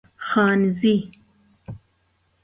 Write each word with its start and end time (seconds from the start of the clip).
خانزي 0.29 0.95